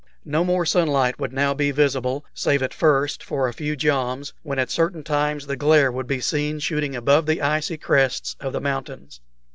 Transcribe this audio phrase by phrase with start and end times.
[0.25, 4.57] No more sunlight would now be visible, save at first for a few joms, when
[4.57, 8.51] at certain times the glare would be seen shooting up above the icy crests of
[8.51, 9.21] the mountains.